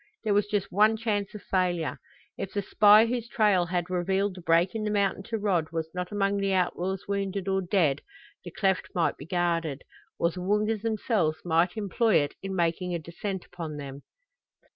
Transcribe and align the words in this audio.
There 0.23 0.33
was 0.33 0.47
just 0.47 0.71
one 0.71 0.97
chance 0.97 1.35
of 1.35 1.43
failure. 1.43 1.99
If 2.35 2.53
the 2.55 2.63
spy 2.63 3.05
whose 3.05 3.29
trail 3.29 3.67
had 3.67 3.87
revealed 3.87 4.33
the 4.33 4.41
break 4.41 4.73
in 4.73 4.83
the 4.83 4.89
mountain 4.89 5.21
to 5.25 5.37
Rod 5.37 5.69
was 5.71 5.91
not 5.93 6.11
among 6.11 6.37
the 6.37 6.53
outlaws' 6.53 7.07
wounded 7.07 7.47
or 7.47 7.61
dead 7.61 8.01
the 8.43 8.49
cleft 8.49 8.87
might 8.95 9.15
be 9.15 9.27
guarded, 9.27 9.83
or 10.17 10.31
the 10.31 10.41
Woongas 10.41 10.81
themselves 10.81 11.45
might 11.45 11.77
employ 11.77 12.15
it 12.15 12.33
in 12.41 12.55
making 12.55 12.95
a 12.95 12.97
descent 12.97 13.45
upon 13.45 13.77
them. 13.77 14.01